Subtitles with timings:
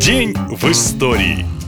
[0.00, 1.59] День в истории.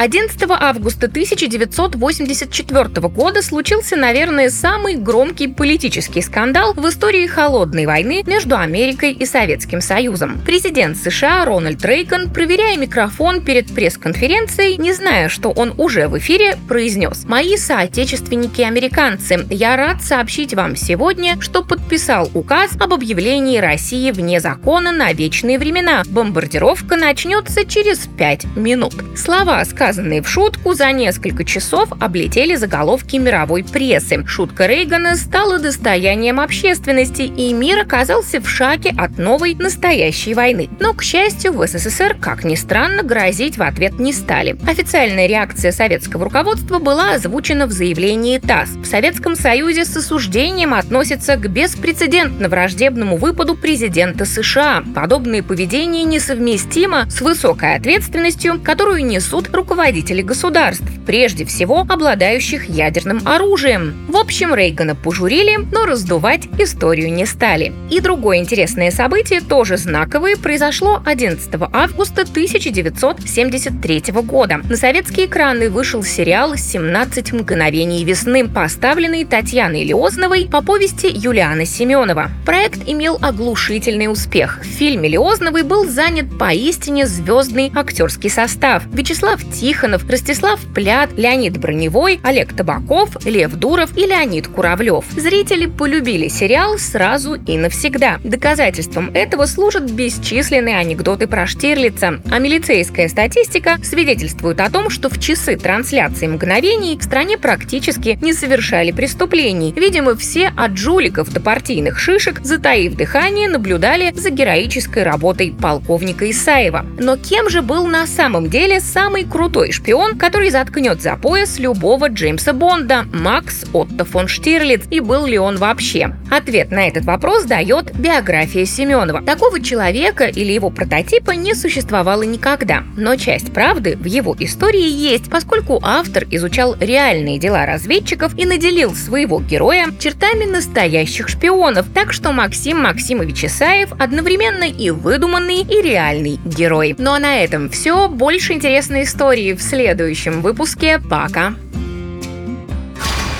[0.00, 8.56] 11 августа 1984 года случился, наверное, самый громкий политический скандал в истории холодной войны между
[8.56, 10.40] Америкой и Советским Союзом.
[10.46, 16.56] Президент США Рональд Рейган, проверяя микрофон перед пресс-конференцией, не зная, что он уже в эфире,
[16.66, 24.40] произнес «Мои соотечественники-американцы, я рад сообщить вам сегодня, что подписал указ об объявлении России вне
[24.40, 26.04] закона на вечные времена.
[26.06, 28.94] Бомбардировка начнется через пять минут».
[29.14, 34.24] Слова, сказанные сказанные в шутку, за несколько часов облетели заголовки мировой прессы.
[34.24, 40.68] Шутка Рейгана стала достоянием общественности, и мир оказался в шаге от новой настоящей войны.
[40.78, 44.56] Но, к счастью, в СССР, как ни странно, грозить в ответ не стали.
[44.64, 48.76] Официальная реакция советского руководства была озвучена в заявлении ТАСС.
[48.76, 54.84] В Советском Союзе с осуждением относятся к беспрецедентно враждебному выпаду президента США.
[54.94, 63.20] Подобное поведение несовместимо с высокой ответственностью, которую несут руководители руководителей государств, прежде всего обладающих ядерным
[63.24, 63.94] оружием.
[64.08, 67.72] В общем, Рейгана пожурили, но раздувать историю не стали.
[67.88, 74.60] И другое интересное событие, тоже знаковое, произошло 11 августа 1973 года.
[74.68, 82.32] На советские экраны вышел сериал «17 мгновений весны», поставленный Татьяной Леозновой по повести Юлиана Семенова.
[82.44, 84.58] Проект имел оглушительный успех.
[84.62, 88.82] В фильме Леозновой был занят поистине звездный актерский состав.
[88.92, 95.04] Вячеслав Ти Тихонов, Ростислав Плят, Леонид Броневой, Олег Табаков, Лев Дуров и Леонид Куравлев.
[95.14, 98.20] Зрители полюбили сериал сразу и навсегда.
[98.24, 105.20] Доказательством этого служат бесчисленные анекдоты про Штирлица, а милицейская статистика свидетельствует о том, что в
[105.20, 109.74] часы трансляции мгновений в стране практически не совершали преступлений.
[109.76, 116.86] Видимо, все от жуликов до партийных шишек, затаив дыхание, наблюдали за героической работой полковника Исаева.
[116.98, 121.58] Но кем же был на самом деле самый крутой крутой шпион, который заткнет за пояс
[121.58, 126.14] любого Джеймса Бонда, Макс Отто фон Штирлиц, и был ли он вообще?
[126.30, 129.22] Ответ на этот вопрос дает биография Семенова.
[129.22, 135.28] Такого человека или его прототипа не существовало никогда, но часть правды в его истории есть,
[135.28, 142.30] поскольку автор изучал реальные дела разведчиков и наделил своего героя чертами настоящих шпионов, так что
[142.30, 146.94] Максим Максимович Исаев одновременно и выдуманный, и реальный герой.
[146.98, 148.06] Ну а на этом все.
[148.08, 150.98] Больше интересной истории в следующем выпуске.
[150.98, 151.54] Пока!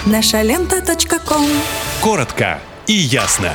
[0.06, 0.80] Наша лента.
[2.00, 3.52] Коротко и ясно.